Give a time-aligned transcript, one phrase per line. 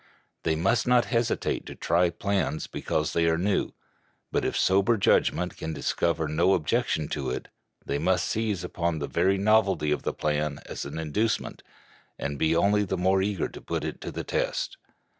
[0.41, 3.73] They must not hesitate to try plans because they are new;
[4.31, 7.49] but if sober judgment can discover no objection to it,
[7.85, 11.61] they must seize upon the very novelty of the plan as an inducement,
[12.17, 14.75] and be only the more eager to put it to the test.